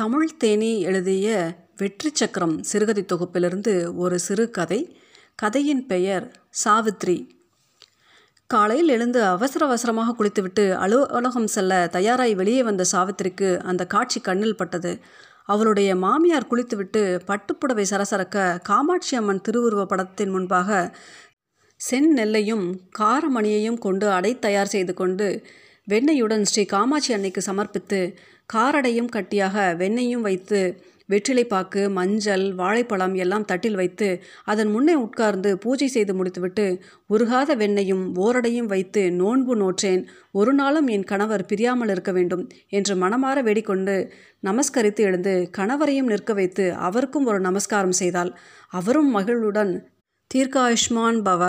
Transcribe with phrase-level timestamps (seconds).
[0.00, 4.98] தமிழ் தேனி எழுதிய வெற்றி சக்கரம் சிறுகதை தொகுப்பிலிருந்து ஒரு சிறு கதை.
[5.34, 7.28] கதையின் பெயர் சாவித்ரி.
[8.46, 15.00] காலையில் எழுந்து அவசர அவசரமாக குளித்துவிட்டு அலுவலகம் செல்ல தயாராய் வெளியே வந்த சாவித்திரிக்கு அந்த காட்சி கண்ணில் பட்டது.
[15.44, 20.96] அவளுடைய மாமியார் குளித்துவிட்டு பட்டுப்புடவை சரசரக்க காமாட்சி அம்மன் திருவுருவ படத்தின் முன்பாக
[21.90, 25.42] செந்நெல்லையும் காரமணியையும் கொண்டு அடை தயார் செய்து கொண்டு
[25.88, 28.16] வெண்ணெயுடன் ஸ்ரீ காமாட்சி அன்னைக்கு சமர்ப்பித்து
[28.52, 30.60] காரடையும் கட்டியாக வெண்ணையும் வைத்து
[31.08, 34.08] வெற்றிலைப்பாக்கு மஞ்சள் வாழைப்பழம் எல்லாம் தட்டில் வைத்து
[34.44, 36.66] அதன் முன்னே உட்கார்ந்து பூஜை செய்து முடித்துவிட்டு
[37.08, 40.02] உருகாத வெண்ணையும் ஓரடையும் வைத்து நோன்பு நோற்றேன்.
[40.32, 43.96] ஒரு நாளும் என் கணவர் பிரியாமல் இருக்க வேண்டும் என்று மனமாற வேடிக்கொண்டு
[44.42, 48.38] நமஸ்கரித்து எழுந்து கணவரையும் நிற்க வைத்து அவருக்கும் ஒரு நமஸ்காரம் செய்தால்
[48.68, 49.72] அவரும் மகிழ்வுடன்
[50.34, 51.42] தீர்க்காயுஷ்மான் பவ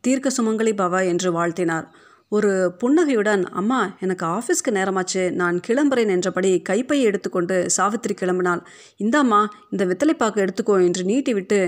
[0.00, 1.86] தீர்க்க சுமங்கலி பவ என்று வாழ்த்தினார்.
[2.32, 5.22] ஒரு புன்னகையுடன் அம்மா எனக்கு ஆஃபீஸ்க்கு நேரமாச்சு.
[5.32, 8.62] நான் கிளம்புறேன் என்றபடி கைப்பையை எடுத்துக்கொண்டு சாவித்திரி கிளம்பினாள்.
[9.00, 9.40] இந்தாம்மா
[9.70, 11.60] இந்த வித்தலைப்பாக்கு எடுத்துக்கோ என்று நீட்டிவிட்டு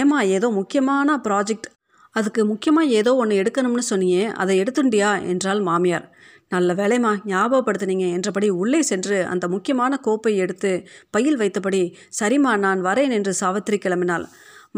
[0.00, 1.68] ஏமா ஏதோ முக்கியமான ப்ராஜெக்ட்.
[2.14, 5.10] அதுக்கு முக்கியமாக ஏதோ ஒன்று எடுக்கணும்னு சொன்னியே அதை எடுத்துண்டியா?
[5.32, 6.06] என்றாள் மாமியார்.
[6.48, 10.70] நல்ல வேலைமா ஞாபகப்படுத்தினீங்க என்றபடி உள்ளே சென்று அந்த முக்கியமான கோப்பை எடுத்து
[11.10, 11.82] பையில் வைத்தபடி
[12.20, 14.26] சரிம்மா நான் வரேன் என்று சாவித்திரி கிளம்பினாள்.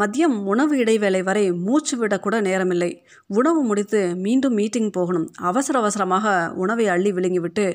[0.01, 2.89] மதியம் உணவு இடைவேளை வரை மூச்சு விடக்கூட நேரமில்லை.
[3.27, 5.31] உணவு முடித்து மீண்டும் மீட்டிங் போகணும்.
[5.37, 7.65] அவசர அவசரமாக உணவை அள்ளி விழுங்கிவிட்டு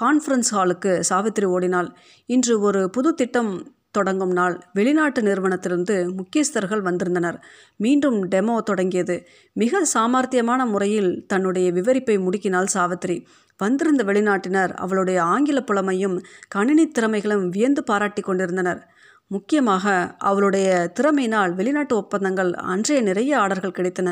[0.00, 1.88] கான்ஃபரன்ஸ் ஹாலுக்கு சாவித்திரி ஓடினாள்.
[2.26, 3.52] இன்று ஒரு புது திட்டம்
[3.90, 4.64] தொடங்கும் நாள்.
[4.72, 7.44] வெளிநாட்டு நிறுவனத்திலிருந்து முக்கியஸ்தர்கள் வந்திருந்தனர்.
[7.76, 9.26] மீண்டும் டெமோ தொடங்கியது.
[9.52, 13.26] மிக சாமர்த்தியமான முறையில் தன்னுடைய விவரிப்பை முடுக்கினாள் சாவித்திரி.
[13.58, 16.16] வந்திருந்த வெளிநாட்டினர் அவளுடைய ஆங்கில புலமையும்
[16.48, 18.80] கணினி திறமைகளும் வியந்து பாராட்டி கொண்டிருந்தனர்.
[19.34, 19.86] முக்கியமாக
[20.18, 20.68] அவளுடைய
[21.00, 24.10] திறமையினால் வெளிநாட்டு ஒப்பந்தங்கள் அன்றைய நிறைய ஆர்டர்கள் கிடைத்தன.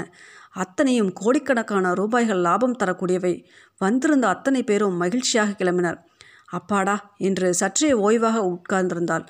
[0.54, 3.34] அத்தனையும் கோடிக்கணக்கான ரூபாய்கள் லாபம் தரக்கூடியவை.
[3.78, 5.98] வந்திருந்த அத்தனை பேரும் மகிழ்ச்சியாக கிளம்பினர்.
[6.50, 9.26] அப்பாடா என்று சற்றே ஓய்வாக உட்கார்ந்திருந்தாள்.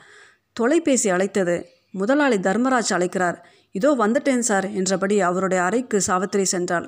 [0.57, 1.57] தொலைபேசி அழைத்தது.
[1.91, 3.39] முதலாளி தர்மராஜ் அழைக்கிறார்.
[3.75, 6.87] இதோ வந்துட்டேன் சார் என்றபடி அவருடைய அறைக்கு சாவித்திரி சென்றாள்.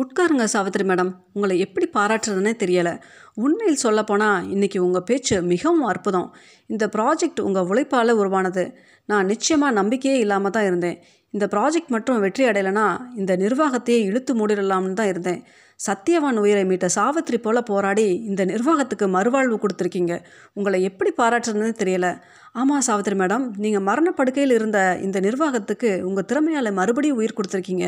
[0.00, 1.10] உட்காருங்க சாவித்திரி மேடம்.
[1.32, 2.92] உங்களை எப்படி பாராட்டுறதுனே தெரியலை.
[3.34, 6.28] உண்மையில் சொல்லப்போனால் இன்றைக்கி உங்கள் பேச்சு மிகவும் அற்புதம்.
[6.66, 8.64] இந்த ப்ராஜெக்ட் உங்கள் உழைப்பால் உருவானது.
[9.04, 10.98] நான் நிச்சயமாக நம்பிக்கையே இல்லாமல் தான் இருந்தேன்.
[11.30, 12.86] இந்த ப்ராஜெக்ட் மட்டும் வெற்றி அடையலைன்னா
[13.16, 15.42] இந்த நிர்வாகத்தையே இழுத்து மூடிடலாம்னு தான் இருந்தேன்.
[15.86, 20.14] சத்தியவான் உயிரை மீட்ட சாவித்திரி போல போராடி இந்த நிர்வாகத்துக்கு மறுவாழ்வு கொடுத்துருக்கீங்க.
[20.58, 22.08] உங்களை எப்படி பாராட்டுறதுன்னு தெரியல.
[22.60, 27.86] ஆமாம் சாவித்திரி மேடம் நீங்கள் மரணப்படுக்கையில் இருந்த இந்த நிர்வாகத்துக்கு உங்கள் திறமையால் மறுபடியும் உயிர் கொடுத்துருக்கீங்க.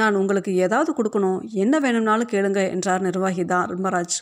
[0.00, 4.18] நான் உங்களுக்கு ஏதாவது கொடுக்கணும் என்ன வேணும்னாலும் கேளுங்க என்றார் நிர்வாகி தர்மராஜ்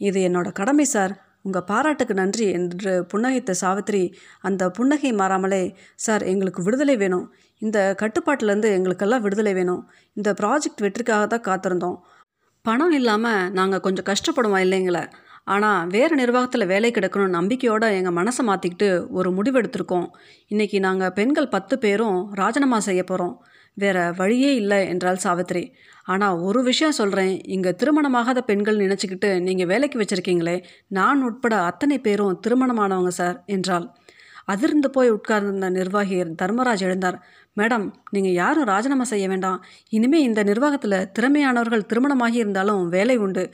[0.00, 1.14] இது என்னோட கடமை சார்.
[1.46, 4.02] உங்கள் பாராட்டுக்கு நன்றி என்று புன்னகைத்த சாவித்திரி
[4.48, 5.62] அந்த புன்னகை மாறாமலே
[6.04, 7.26] சார் எங்களுக்கு விடுதலை வேணும்.
[7.62, 9.82] இந்த கட்டுப்பாட்டிலேருந்து எங்களுக்கெல்லாம் விடுதலை வேணும்.
[10.18, 11.98] இந்த ப்ராஜெக்ட் வெற்றிக்காக தான் காத்திருந்தோம்.
[12.64, 15.02] பணம் இல்லாமல் நாங்கள் கொஞ்சம் கஷ்டப்படுவோம் இல்லைங்களே?
[15.44, 20.06] ஆனால் வேறு நிர்வாகத்தில் வேலை கிடைக்கணும் நம்பிக்கையோடு எங்கள் மனசை மாற்றிக்கிட்டு ஒரு முடிவெடுத்திருக்கோம்
[20.50, 23.34] இன்றைக்கி நாங்கள் பெண்கள் பத்து பேரும் ராஜினாமா செய்ய போகிறோம்
[23.76, 25.64] வேறு வழியே இல்லை என்றால் சாவித்திரி.
[26.04, 30.56] ஆனால் ஒரு விஷயம் சொல்கிறேன் இங்கே திருமணமாகாத பெண்கள் நினச்சிக்கிட்டு நீங்கள் வேலைக்கு வச்சுருக்கீங்களே?
[30.98, 33.86] நான் உட்பட அத்தனை பேரும் திருமணமானவங்க சார் என்றால்
[34.46, 37.18] அதிர்ந்து போய் உட்கார்ந்த நிர்வாகி தர்மராஜ் எழுந்தார்.
[37.56, 39.64] மேடம் நீங்கள் யாரும் ராஜினாமா செய்ய வேண்டாம்.
[39.88, 43.44] இனிமேல் இந்த நிர்வாகத்தில் திறமையானவர்கள் திருமணமாகி இருந்தாலும் வேலை உண்டு.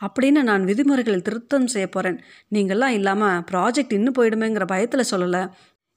[0.00, 2.18] அப்படின்னு நான் விதிமுறைகளில் திருத்தம் செய்ய போகிறேன்
[2.54, 5.42] நீங்கள்லாம் இல்லாமல் ப்ராஜெக்ட் இன்னும் போயிடுமேங்கிற பயத்தில் சொல்லலை.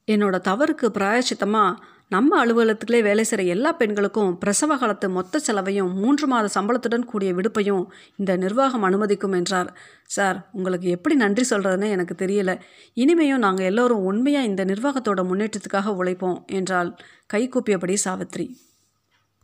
[0.07, 1.79] என்னோட தவறுக்கு பிராயச்சித்தமாக
[2.11, 7.83] நம்ம அலுவலகத்திலே வேலை செய்கிற எல்லா பெண்களுக்கும் பிரசவ காலத்து மொத்த செலவையும் மூன்று மாத சம்பளத்துடன் கூடிய விடுப்பையும்
[8.15, 9.73] இந்த நிர்வாகம் அனுமதிக்கும் என்றார்.
[10.05, 12.53] சார் உங்களுக்கு எப்படி நன்றி சொல்கிறதுன்னு எனக்கு தெரியல.
[12.95, 16.95] இனிமேயும் நாங்கள் எல்லோரும் உண்மையாக இந்த நிர்வாகத்தோட முன்னேற்றத்துக்காக உழைப்போம் என்றால்
[17.33, 18.47] கைகூப்பியபடி சாவித்ரி.